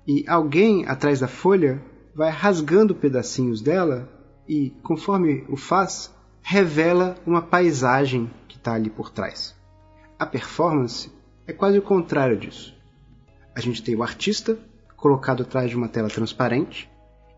E 0.07 0.25
alguém 0.27 0.87
atrás 0.87 1.21
da 1.21 1.29
folha 1.29 1.83
vai 2.15 2.31
rasgando 2.31 2.95
pedacinhos 2.95 3.61
dela 3.61 4.09
e, 4.49 4.71
conforme 4.83 5.45
o 5.49 5.57
faz, 5.57 6.15
revela 6.41 7.17
uma 7.27 7.43
paisagem 7.43 8.31
está 8.69 8.75
ali 8.75 8.91
por 8.91 9.11
trás. 9.11 9.57
A 10.19 10.27
performance 10.27 11.11
é 11.47 11.53
quase 11.53 11.79
o 11.79 11.83
contrário 11.83 12.37
disso. 12.37 12.77
A 13.55 13.61
gente 13.61 13.83
tem 13.83 13.97
o 13.97 14.03
artista 14.03 14.59
colocado 14.97 15.43
atrás 15.43 15.71
de 15.71 15.77
uma 15.77 15.89
tela 15.89 16.09
transparente 16.09 16.91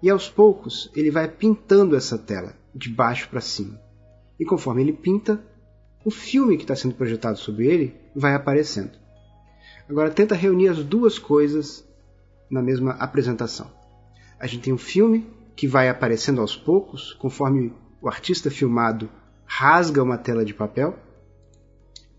e 0.02 0.10
aos 0.10 0.28
poucos 0.28 0.90
ele 0.94 1.10
vai 1.10 1.28
pintando 1.28 1.94
essa 1.94 2.18
tela 2.18 2.54
de 2.74 2.88
baixo 2.88 3.28
para 3.28 3.40
cima. 3.40 3.80
E 4.38 4.44
conforme 4.44 4.82
ele 4.82 4.92
pinta, 4.92 5.40
o 6.04 6.10
filme 6.10 6.56
que 6.56 6.64
está 6.64 6.74
sendo 6.74 6.94
projetado 6.94 7.38
sobre 7.38 7.66
ele 7.66 7.94
vai 8.14 8.34
aparecendo. 8.34 8.98
Agora 9.88 10.10
tenta 10.10 10.34
reunir 10.34 10.68
as 10.68 10.82
duas 10.82 11.18
coisas 11.18 11.86
na 12.50 12.62
mesma 12.62 12.92
apresentação. 12.92 13.70
A 14.38 14.46
gente 14.46 14.62
tem 14.62 14.72
um 14.72 14.78
filme 14.78 15.26
que 15.54 15.68
vai 15.68 15.88
aparecendo 15.88 16.40
aos 16.40 16.56
poucos, 16.56 17.12
conforme 17.12 17.72
o 18.00 18.08
artista 18.08 18.50
filmado 18.50 19.10
rasga 19.44 20.02
uma 20.02 20.16
tela 20.16 20.44
de 20.44 20.54
papel, 20.54 20.98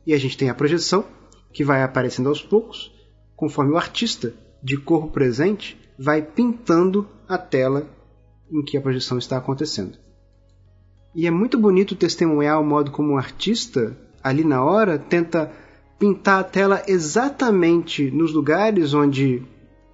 e 0.06 0.14
a 0.14 0.18
gente 0.18 0.38
tem 0.38 0.50
a 0.50 0.56
projeção 0.56 1.06
que 1.54 1.64
vai 1.64 1.84
aparecendo 1.84 2.30
aos 2.30 2.42
poucos, 2.42 2.92
conforme 3.36 3.74
o 3.74 3.78
artista 3.78 4.34
de 4.64 4.78
corpo 4.78 5.10
presente 5.10 5.80
vai 5.98 6.22
pintando 6.22 7.08
a 7.28 7.38
tela 7.38 7.88
em 8.52 8.64
que 8.64 8.78
a 8.78 8.82
projeção 8.82 9.18
está 9.18 9.38
acontecendo. 9.38 9.98
E 11.14 11.28
é 11.28 11.32
muito 11.32 11.58
bonito 11.58 11.96
testemunhar 11.96 12.60
o 12.60 12.66
modo 12.66 12.92
como 12.92 13.14
um 13.14 13.18
artista, 13.18 13.98
ali 14.24 14.44
na 14.44 14.64
hora, 14.64 14.98
tenta 14.98 15.52
pintar 16.00 16.40
a 16.40 16.44
tela 16.44 16.84
exatamente 16.88 18.10
nos 18.10 18.34
lugares 18.34 18.94
onde 18.94 19.44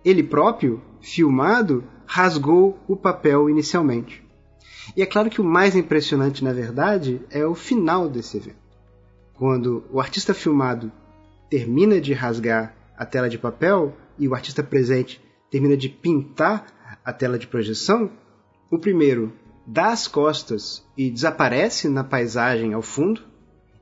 ele 0.05 0.23
próprio, 0.23 0.81
filmado, 1.01 1.83
rasgou 2.05 2.79
o 2.87 2.95
papel 2.95 3.49
inicialmente. 3.49 4.23
E 4.95 5.01
é 5.01 5.05
claro 5.05 5.29
que 5.29 5.41
o 5.41 5.43
mais 5.43 5.75
impressionante, 5.75 6.43
na 6.43 6.53
verdade, 6.53 7.21
é 7.29 7.45
o 7.45 7.53
final 7.53 8.07
desse 8.07 8.37
evento. 8.37 8.66
Quando 9.37 9.85
o 9.91 9.99
artista 9.99 10.33
filmado 10.33 10.91
termina 11.49 12.01
de 12.01 12.11
rasgar 12.11 12.75
a 12.97 13.05
tela 13.05 13.29
de 13.29 13.37
papel 13.37 13.95
e 14.17 14.27
o 14.27 14.33
artista 14.33 14.63
presente 14.63 15.21
termina 15.51 15.77
de 15.77 15.87
pintar 15.89 16.99
a 17.05 17.13
tela 17.13 17.37
de 17.37 17.45
projeção, 17.45 18.11
o 18.71 18.79
primeiro 18.79 19.31
dá 19.65 19.91
as 19.91 20.07
costas 20.07 20.83
e 20.97 21.11
desaparece 21.11 21.87
na 21.87 22.03
paisagem 22.03 22.73
ao 22.73 22.81
fundo, 22.81 23.21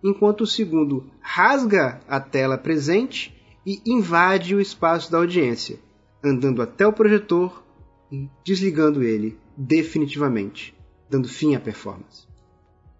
enquanto 0.03 0.41
o 0.41 0.47
segundo 0.47 1.09
rasga 1.21 2.01
a 2.07 2.19
tela 2.19 2.57
presente 2.57 3.33
e 3.65 3.81
invade 3.85 4.53
o 4.53 4.59
espaço 4.59 5.09
da 5.09 5.17
audiência, 5.17 5.79
andando 6.23 6.61
até 6.61 6.85
o 6.85 6.93
projetor 6.93 7.63
e 8.11 8.29
desligando 8.43 9.01
ele 9.01 9.39
definitivamente, 9.55 10.75
dando 11.09 11.29
fim 11.29 11.55
à 11.55 11.59
performance. 11.59 12.27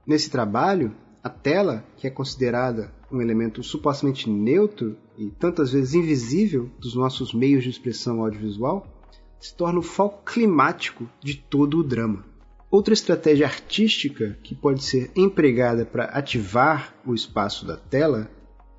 Nesse 0.07 0.29
trabalho, 0.29 0.95
a 1.25 1.29
tela, 1.29 1.83
que 1.97 2.05
é 2.05 2.09
considerada 2.11 2.93
um 3.11 3.19
elemento 3.19 3.63
supostamente 3.63 4.29
neutro 4.29 4.95
e 5.17 5.31
tantas 5.31 5.71
vezes 5.71 5.95
invisível 5.95 6.69
dos 6.79 6.93
nossos 6.93 7.33
meios 7.33 7.63
de 7.63 7.71
expressão 7.71 8.21
audiovisual, 8.21 8.85
se 9.39 9.55
torna 9.55 9.79
o 9.79 9.81
foco 9.81 10.23
climático 10.23 11.09
de 11.23 11.33
todo 11.33 11.79
o 11.79 11.83
drama. 11.83 12.23
Outra 12.69 12.93
estratégia 12.93 13.47
artística 13.47 14.37
que 14.43 14.53
pode 14.53 14.83
ser 14.83 15.09
empregada 15.15 15.83
para 15.83 16.05
ativar 16.05 16.93
o 17.03 17.15
espaço 17.15 17.65
da 17.65 17.75
tela 17.75 18.29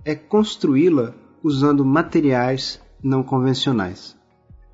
é 0.05 0.15
construí-la 0.15 1.17
usando 1.43 1.85
materiais 1.85 2.81
não 3.03 3.25
convencionais. 3.25 4.17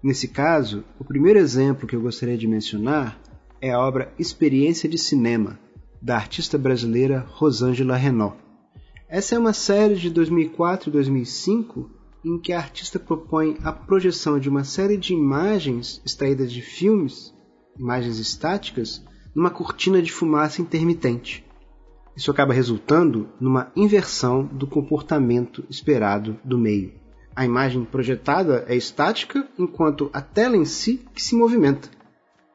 Nesse 0.02 0.28
caso, 0.28 0.84
o 0.98 1.04
primeiro 1.04 1.38
exemplo 1.38 1.86
que 1.86 1.96
eu 1.96 2.02
gostaria 2.02 2.36
de 2.36 2.46
mencionar 2.46 3.18
é 3.62 3.70
a 3.70 3.80
obra 3.80 4.12
Experiência 4.18 4.86
de 4.90 4.98
Cinema, 4.98 5.58
da 6.02 6.16
artista 6.16 6.58
brasileira 6.58 7.24
Rosângela 7.28 7.96
Renault. 7.96 8.36
Essa 9.08 9.36
é 9.36 9.38
uma 9.38 9.52
série 9.52 9.94
de 9.94 10.10
2004 10.10 10.88
e 10.88 10.92
2005 10.92 11.90
em 12.24 12.38
que 12.38 12.52
a 12.52 12.58
artista 12.58 12.98
propõe 12.98 13.56
a 13.62 13.72
projeção 13.72 14.38
de 14.38 14.48
uma 14.48 14.64
série 14.64 14.96
de 14.96 15.12
imagens 15.12 16.02
extraídas 16.04 16.50
de 16.50 16.60
filmes, 16.60 17.32
imagens 17.78 18.18
estáticas, 18.18 19.04
numa 19.34 19.50
cortina 19.50 20.02
de 20.02 20.10
fumaça 20.10 20.60
intermitente. 20.60 21.44
Isso 22.16 22.30
acaba 22.30 22.52
resultando 22.52 23.28
numa 23.40 23.70
inversão 23.76 24.44
do 24.44 24.66
comportamento 24.66 25.64
esperado 25.70 26.36
do 26.44 26.58
meio. 26.58 26.92
A 27.34 27.44
imagem 27.44 27.84
projetada 27.84 28.64
é 28.68 28.76
estática, 28.76 29.48
enquanto 29.58 30.10
a 30.12 30.20
tela 30.20 30.56
em 30.56 30.64
si 30.64 31.00
que 31.14 31.22
se 31.22 31.34
movimenta 31.34 31.88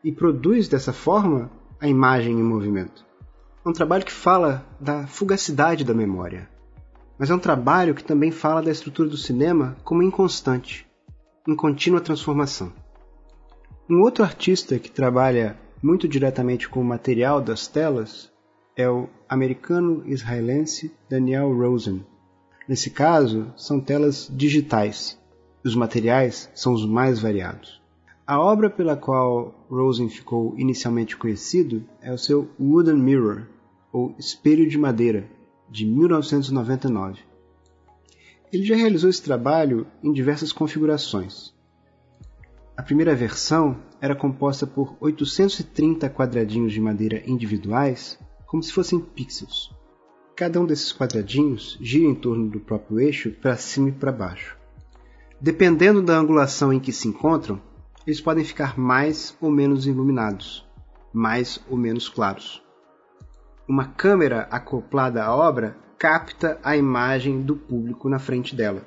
e 0.04 0.12
produz 0.12 0.68
dessa 0.68 0.94
forma 0.94 1.50
a 1.80 1.88
imagem 1.88 2.40
em 2.40 2.44
movimento. 2.44 3.07
É 3.68 3.70
um 3.70 3.74
trabalho 3.74 4.06
que 4.06 4.14
fala 4.14 4.66
da 4.80 5.06
fugacidade 5.08 5.84
da 5.84 5.94
memória, 5.94 6.50
mas 7.20 7.30
é 7.30 7.36
um 7.36 7.40
trabalho 7.40 7.94
que 7.94 8.02
também 8.02 8.32
fala 8.32 8.62
da 8.62 8.72
estrutura 8.72 9.10
do 9.10 9.18
cinema 9.18 9.76
como 9.84 10.02
inconstante, 10.02 10.88
em 11.46 11.54
contínua 11.54 12.00
transformação. 12.00 12.72
Um 13.90 14.00
outro 14.00 14.24
artista 14.24 14.80
que 14.80 14.90
trabalha 14.90 15.60
muito 15.84 16.08
diretamente 16.08 16.70
com 16.70 16.80
o 16.80 16.86
material 16.86 17.42
das 17.42 17.68
telas 17.68 18.32
é 18.74 18.90
o 18.90 19.10
americano-israelense 19.28 20.94
Daniel 21.10 21.54
Rosen. 21.54 22.06
Nesse 22.70 22.90
caso, 22.90 23.52
são 23.58 23.82
telas 23.82 24.32
digitais. 24.34 25.20
Os 25.62 25.76
materiais 25.76 26.50
são 26.56 26.72
os 26.72 26.86
mais 26.86 27.20
variados. 27.20 27.82
A 28.26 28.40
obra 28.40 28.70
pela 28.70 28.96
qual 28.96 29.54
Rosen 29.70 30.08
ficou 30.08 30.54
inicialmente 30.58 31.18
conhecido 31.18 31.84
é 32.02 32.14
o 32.14 32.18
seu 32.18 32.50
Wooden 32.58 32.96
Mirror, 32.96 33.57
ou 33.92 34.16
Espelho 34.18 34.68
de 34.68 34.78
Madeira, 34.78 35.30
de 35.70 35.86
1999. 35.86 37.22
Ele 38.52 38.64
já 38.64 38.76
realizou 38.76 39.10
esse 39.10 39.22
trabalho 39.22 39.88
em 40.04 40.12
diversas 40.12 40.52
configurações. 40.52 41.54
A 42.78 42.84
primeira 42.84 43.16
versão 43.16 43.78
era 44.00 44.16
composta 44.16 44.66
por 44.68 44.96
830 45.00 46.10
quadradinhos 46.10 46.72
de 46.72 46.80
madeira 46.80 47.24
individuais, 47.26 48.20
como 48.46 48.64
se 48.64 48.72
fossem 48.72 49.00
pixels. 49.00 49.76
Cada 50.36 50.62
um 50.62 50.66
desses 50.66 50.94
quadradinhos 50.94 51.78
gira 51.82 52.06
em 52.06 52.14
torno 52.14 52.48
do 52.50 52.60
próprio 52.60 53.00
eixo 53.00 53.32
para 53.32 53.58
cima 53.58 53.90
e 53.90 53.92
para 53.92 54.12
baixo. 54.12 54.56
Dependendo 55.42 56.02
da 56.02 56.18
angulação 56.18 56.72
em 56.72 56.80
que 56.80 56.92
se 56.92 57.08
encontram, 57.08 57.62
eles 58.06 58.22
podem 58.22 58.46
ficar 58.46 58.78
mais 58.78 59.36
ou 59.42 59.52
menos 59.52 59.86
iluminados, 59.86 60.66
mais 61.12 61.60
ou 61.70 61.76
menos 61.76 62.08
claros. 62.08 62.64
Uma 63.68 63.86
câmera 63.86 64.48
acoplada 64.50 65.22
à 65.22 65.36
obra 65.36 65.76
capta 66.00 66.58
a 66.64 66.78
imagem 66.78 67.42
do 67.42 67.54
público 67.54 68.08
na 68.08 68.18
frente 68.18 68.56
dela. 68.56 68.82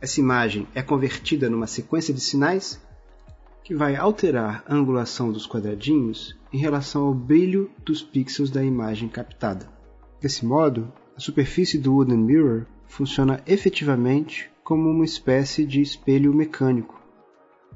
Essa 0.00 0.18
imagem 0.18 0.66
é 0.74 0.82
convertida 0.82 1.48
numa 1.48 1.68
sequência 1.68 2.12
de 2.12 2.20
sinais 2.20 2.80
que 3.62 3.76
vai 3.76 3.94
alterar 3.94 4.64
a 4.66 4.74
angulação 4.74 5.30
dos 5.30 5.46
quadradinhos 5.46 6.36
em 6.52 6.58
relação 6.58 7.04
ao 7.04 7.14
brilho 7.14 7.70
dos 7.84 8.02
pixels 8.02 8.50
da 8.50 8.64
imagem 8.64 9.08
captada. 9.08 9.68
Desse 10.20 10.44
modo, 10.44 10.92
a 11.16 11.20
superfície 11.20 11.78
do 11.78 11.94
Wooden 11.94 12.18
Mirror 12.18 12.66
funciona 12.88 13.40
efetivamente 13.46 14.50
como 14.64 14.90
uma 14.90 15.04
espécie 15.04 15.64
de 15.64 15.80
espelho 15.80 16.34
mecânico, 16.34 17.00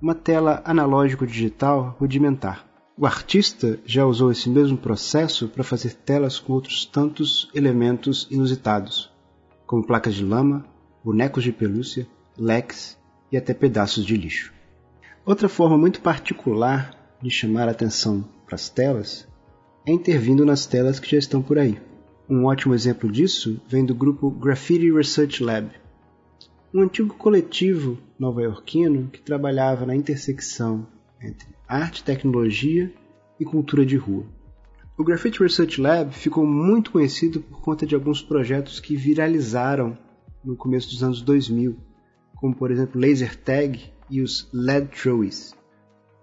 uma 0.00 0.14
tela 0.14 0.60
analógico-digital 0.64 1.96
rudimentar. 2.00 2.71
O 2.96 3.06
artista 3.06 3.78
já 3.86 4.04
usou 4.04 4.30
esse 4.30 4.50
mesmo 4.50 4.76
processo 4.76 5.48
para 5.48 5.64
fazer 5.64 5.94
telas 5.94 6.38
com 6.38 6.52
outros 6.52 6.84
tantos 6.84 7.50
elementos 7.54 8.28
inusitados, 8.30 9.10
como 9.66 9.86
placas 9.86 10.14
de 10.14 10.22
lama, 10.22 10.66
bonecos 11.02 11.42
de 11.42 11.52
pelúcia, 11.52 12.06
leques 12.36 12.98
e 13.30 13.36
até 13.38 13.54
pedaços 13.54 14.04
de 14.04 14.14
lixo. 14.14 14.52
Outra 15.24 15.48
forma 15.48 15.78
muito 15.78 16.02
particular 16.02 17.16
de 17.22 17.30
chamar 17.30 17.66
a 17.66 17.70
atenção 17.70 18.28
para 18.44 18.56
as 18.56 18.68
telas 18.68 19.26
é 19.86 19.90
intervindo 19.90 20.44
nas 20.44 20.66
telas 20.66 21.00
que 21.00 21.10
já 21.10 21.16
estão 21.16 21.40
por 21.40 21.58
aí. 21.58 21.80
Um 22.28 22.44
ótimo 22.44 22.74
exemplo 22.74 23.10
disso 23.10 23.58
vem 23.66 23.86
do 23.86 23.94
grupo 23.94 24.30
Graffiti 24.30 24.92
Research 24.92 25.42
Lab, 25.42 25.70
um 26.74 26.82
antigo 26.82 27.14
coletivo 27.14 27.98
nova-iorquino 28.18 29.08
que 29.08 29.20
trabalhava 29.20 29.86
na 29.86 29.96
intersecção 29.96 30.86
entre 31.20 31.48
arte, 31.72 32.04
tecnologia 32.04 32.92
e 33.40 33.46
cultura 33.46 33.86
de 33.86 33.96
rua. 33.96 34.26
O 34.98 35.02
Graffiti 35.02 35.42
Research 35.42 35.80
Lab 35.80 36.12
ficou 36.12 36.46
muito 36.46 36.90
conhecido 36.90 37.40
por 37.40 37.62
conta 37.62 37.86
de 37.86 37.94
alguns 37.94 38.20
projetos 38.20 38.78
que 38.78 38.94
viralizaram 38.94 39.96
no 40.44 40.54
começo 40.54 40.90
dos 40.90 41.02
anos 41.02 41.22
2000, 41.22 41.74
como 42.36 42.54
por 42.54 42.70
exemplo 42.70 43.00
Laser 43.00 43.34
Tag 43.34 43.80
e 44.10 44.20
os 44.20 44.50
LED 44.52 44.88
Throwies. 44.88 45.54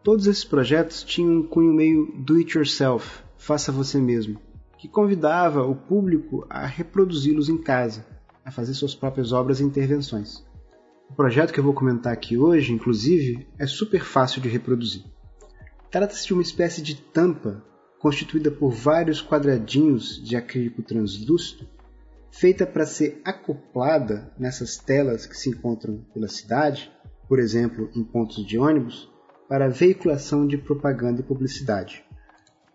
Todos 0.03 0.27
esses 0.27 0.45
projetos 0.45 1.03
tinham 1.03 1.39
um 1.39 1.43
cunho 1.43 1.73
meio 1.73 2.13
do 2.19 2.35
it 2.35 2.55
yourself, 2.55 3.23
faça 3.35 3.71
você 3.71 3.99
mesmo, 3.99 4.39
que 4.77 4.87
convidava 4.87 5.65
o 5.65 5.75
público 5.75 6.45
a 6.47 6.67
reproduzi-los 6.67 7.49
em 7.49 7.57
casa, 7.57 8.05
a 8.45 8.51
fazer 8.51 8.75
suas 8.75 8.93
próprias 8.93 9.31
obras 9.31 9.59
e 9.59 9.63
intervenções. 9.63 10.45
O 11.09 11.15
projeto 11.15 11.51
que 11.51 11.59
eu 11.59 11.63
vou 11.63 11.73
comentar 11.73 12.13
aqui 12.13 12.37
hoje, 12.37 12.71
inclusive, 12.71 13.47
é 13.57 13.65
super 13.65 14.03
fácil 14.03 14.41
de 14.41 14.47
reproduzir. 14.47 15.03
Trata-se 15.91 16.27
de 16.27 16.33
uma 16.33 16.41
espécie 16.41 16.81
de 16.81 16.95
tampa 16.95 17.63
constituída 17.99 18.51
por 18.51 18.71
vários 18.71 19.21
quadradinhos 19.21 20.23
de 20.23 20.35
acrílico 20.35 20.83
translúcido, 20.83 21.67
feita 22.31 22.65
para 22.65 22.85
ser 22.85 23.21
acoplada 23.25 24.31
nessas 24.37 24.77
telas 24.77 25.25
que 25.25 25.35
se 25.35 25.49
encontram 25.49 26.05
pela 26.13 26.27
cidade, 26.27 26.91
por 27.27 27.39
exemplo, 27.39 27.89
em 27.95 28.03
pontos 28.03 28.45
de 28.45 28.57
ônibus, 28.57 29.09
para 29.47 29.67
veiculação 29.67 30.45
de 30.45 30.57
propaganda 30.57 31.21
e 31.21 31.23
publicidade. 31.23 32.05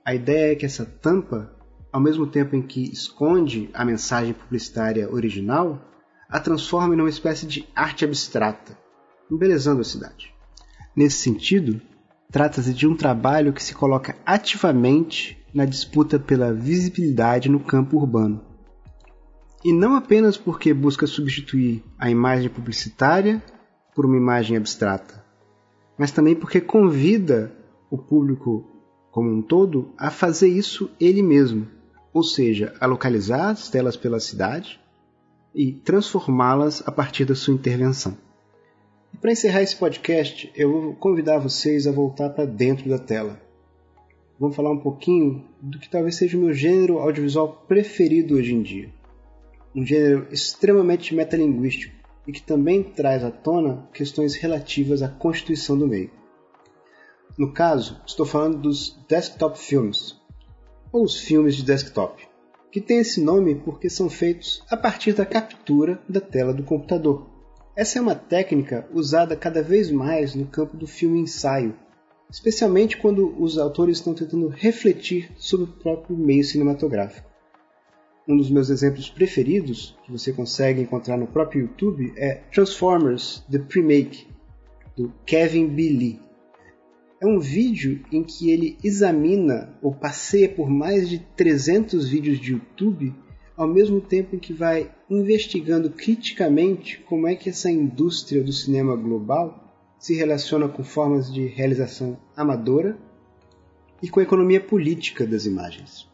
A 0.05 0.15
ideia 0.15 0.53
é 0.53 0.57
que 0.57 0.67
essa 0.67 0.85
tampa, 0.85 1.57
ao 1.93 2.01
mesmo 2.01 2.27
tempo 2.27 2.57
em 2.57 2.63
que 2.63 2.93
esconde 2.93 3.71
a 3.73 3.85
mensagem 3.85 4.35
publicitária 4.35 5.11
original, 5.11 5.81
a 6.29 6.41
transforme 6.41 6.97
numa 6.97 7.09
espécie 7.09 7.47
de 7.47 7.67
arte 7.75 8.05
abstrata, 8.05 8.77
embelezando 9.31 9.81
a 9.81 9.85
cidade. 9.85 10.35
Nesse 10.97 11.17
sentido, 11.19 11.81
Trata-se 12.35 12.75
de 12.75 12.85
um 12.85 12.97
trabalho 12.97 13.53
que 13.53 13.63
se 13.63 13.73
coloca 13.73 14.17
ativamente 14.27 15.39
na 15.55 15.65
disputa 15.65 16.19
pela 16.19 16.53
visibilidade 16.53 17.49
no 17.49 17.61
campo 17.61 17.97
urbano. 17.97 18.41
E 19.65 19.73
não 19.73 19.95
apenas 19.95 20.37
porque 20.37 20.75
busca 20.75 21.07
substituir 21.07 21.85
a 21.97 22.11
imagem 22.11 22.51
publicitária 22.51 23.41
por 23.95 24.05
uma 24.05 24.17
imagem 24.17 24.57
abstrata, 24.57 25.25
mas 25.97 26.11
também 26.11 26.35
porque 26.35 26.61
convida 26.61 27.55
o 27.89 27.97
público 27.97 28.69
como 29.13 29.31
um 29.31 29.41
todo 29.41 29.95
a 29.97 30.11
fazer 30.11 30.49
isso 30.49 30.91
ele 30.99 31.23
mesmo, 31.23 31.69
ou 32.13 32.25
seja, 32.25 32.75
a 32.81 32.87
localizar 32.87 33.51
as 33.51 33.71
telas 33.71 33.97
pela 33.97 34.19
cidade 34.19 34.81
e 35.55 35.71
transformá-las 35.71 36.83
a 36.85 36.91
partir 36.91 37.27
da 37.27 37.37
sua 37.37 37.55
intervenção. 37.55 38.24
E 39.15 39.17
para 39.17 39.31
encerrar 39.31 39.63
esse 39.63 39.77
podcast, 39.77 40.51
eu 40.57 40.73
vou 40.73 40.95
convidar 40.97 41.39
vocês 41.39 41.87
a 41.87 41.93
voltar 41.93 42.31
para 42.31 42.45
dentro 42.45 42.91
da 42.91 42.99
tela. 42.99 43.41
Vamos 44.41 44.57
falar 44.57 44.73
um 44.73 44.81
pouquinho 44.81 45.49
do 45.63 45.79
que 45.79 45.89
talvez 45.89 46.17
seja 46.17 46.37
o 46.37 46.41
meu 46.41 46.53
gênero 46.53 46.99
audiovisual 46.99 47.65
preferido 47.69 48.35
hoje 48.35 48.53
em 48.53 48.61
dia. 48.61 48.93
Um 49.73 49.87
gênero 49.87 50.27
extremamente 50.33 51.15
metalinguístico 51.15 51.95
e 52.27 52.33
que 52.33 52.43
também 52.43 52.83
traz 52.83 53.23
à 53.23 53.31
tona 53.31 53.89
questões 53.93 54.35
relativas 54.35 55.01
à 55.01 55.07
constituição 55.09 55.79
do 55.79 55.87
meio. 55.87 56.11
No 57.39 57.53
caso, 57.53 58.03
estou 58.05 58.27
falando 58.27 58.63
dos 58.63 58.99
desktop 59.09 59.57
films, 59.57 60.21
ou 60.91 61.05
os 61.05 61.21
filmes 61.21 61.55
de 61.55 61.63
desktop, 61.63 62.27
que 62.69 62.81
têm 62.81 62.99
esse 62.99 63.21
nome 63.21 63.55
porque 63.55 63.89
são 63.89 64.11
feitos 64.11 64.61
a 64.69 64.77
partir 64.77 65.13
da 65.13 65.25
captura 65.25 66.03
da 66.09 66.21
tela 66.21 66.53
do 66.53 66.65
computador 66.65 67.33
essa 67.77 67.99
é 67.99 68.03
uma 68.03 68.15
técnica 68.15 68.89
usada 68.93 69.35
cada 69.35 69.61
vez 69.61 69.91
mais 69.91 70.35
no 70.35 70.47
campo 70.47 70.77
do 70.77 70.87
filme 70.87 71.19
ensaio, 71.21 71.75
especialmente 72.31 72.97
quando 72.97 73.35
os 73.43 73.59
autores 73.59 73.99
estão 73.99 74.15
tentando 74.15 74.49
refletir 74.49 75.31
sobre 75.37 75.65
o 75.65 75.73
próprio 75.73 76.17
meio 76.17 76.45
cinematográfico. 76.45 77.29
Um 78.29 78.37
dos 78.37 78.49
meus 78.49 78.71
exemplos 78.71 79.11
preferidos, 79.11 79.99
que 80.05 80.13
você 80.13 80.33
consegue 80.33 80.81
encontrar 80.81 81.17
no 81.17 81.27
próprio 81.27 81.63
YouTube, 81.63 82.13
é 82.17 82.37
Transformers 82.53 83.45
The 83.51 83.59
Premake, 83.59 84.29
do 84.97 85.13
Kevin 85.27 85.67
B. 85.67 85.89
Lee. 85.89 86.21
É 87.21 87.27
um 87.27 87.41
vídeo 87.41 88.05
em 88.13 88.23
que 88.23 88.51
ele 88.51 88.79
examina 88.85 89.77
ou 89.83 89.93
passeia 89.93 90.49
por 90.49 90.71
mais 90.71 91.09
de 91.09 91.19
300 91.37 92.09
vídeos 92.09 92.39
de 92.39 92.53
YouTube 92.53 93.15
ao 93.57 93.69
mesmo 93.69 94.01
tempo 94.01 94.35
em 94.35 94.39
que 94.39 94.53
vai 94.53 94.91
investigando 95.09 95.91
criticamente 95.91 96.99
como 97.01 97.29
é 97.29 97.37
que 97.37 97.49
essa 97.49 97.71
indústria 97.71 98.43
do 98.43 98.53
cinema 98.53 98.97
global 98.97 99.73
se 99.99 100.15
relaciona 100.15 100.69
com 100.69 100.83
formas 100.83 101.33
de 101.33 101.47
realização 101.47 102.19
amadora 102.37 102.99
e 104.03 104.09
com 104.09 104.19
a 104.21 104.25
economia 104.25 104.61
política 104.61 105.27
das 105.27 105.47
imagens. 105.47 106.09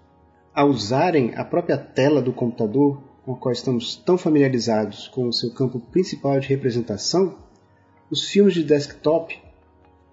Ao 0.55 0.69
usarem 0.69 1.35
a 1.35 1.45
própria 1.45 1.79
tela 1.79 2.21
do 2.21 2.33
computador, 2.33 3.03
com 3.25 3.33
a 3.33 3.37
qual 3.37 3.53
estamos 3.53 3.97
tão 3.97 4.19
familiarizados 4.19 5.09
com 5.09 5.27
o 5.27 5.33
seu 5.33 5.53
campo 5.53 5.81
principal 5.81 6.39
de 6.39 6.49
representação, 6.49 7.39
os 8.11 8.29
filmes 8.29 8.55
de 8.55 8.65
desktop 8.65 9.41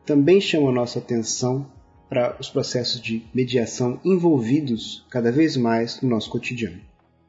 também 0.05 0.39
chamam 0.39 0.71
nossa 0.71 0.99
atenção 0.99 1.69
para 2.07 2.37
os 2.39 2.49
processos 2.49 3.01
de 3.01 3.25
mediação 3.33 3.99
envolvidos 4.05 5.05
cada 5.09 5.31
vez 5.31 5.57
mais 5.57 6.01
no 6.01 6.09
nosso 6.09 6.29
cotidiano 6.29 6.79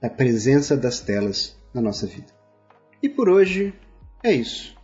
da 0.00 0.08
presença 0.08 0.76
das 0.76 1.00
telas 1.00 1.56
na 1.72 1.80
nossa 1.80 2.06
vida. 2.06 2.32
E 3.02 3.08
por 3.08 3.28
hoje 3.28 3.72
é 4.22 4.32
isso. 4.32 4.76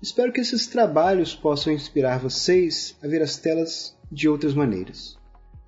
Espero 0.00 0.32
que 0.32 0.40
esses 0.40 0.66
trabalhos 0.66 1.34
possam 1.34 1.72
inspirar 1.72 2.18
vocês 2.18 2.96
a 3.02 3.08
ver 3.08 3.22
as 3.22 3.36
telas 3.36 3.96
de 4.10 4.28
outras 4.28 4.54
maneiras. 4.54 5.18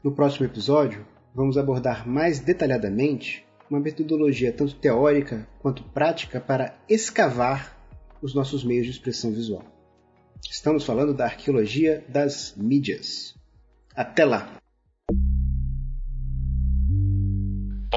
No 0.03 0.13
próximo 0.13 0.47
episódio, 0.47 1.07
vamos 1.35 1.57
abordar 1.57 2.07
mais 2.07 2.39
detalhadamente 2.39 3.47
uma 3.71 3.81
metodologia 3.81 4.53
tanto 4.53 4.75
teórica 4.77 5.49
quanto 5.61 5.83
prática 5.83 6.41
para 6.41 6.79
escavar 6.89 7.77
os 8.23 8.35
nossos 8.35 8.65
meios 8.65 8.87
de 8.87 8.93
expressão 8.93 9.31
visual. 9.33 9.65
Estamos 10.51 10.85
falando 10.85 11.15
da 11.15 11.25
arqueologia 11.25 12.05
das 12.09 12.55
mídias. 12.57 13.35
Até 13.95 14.25
lá! 14.25 14.59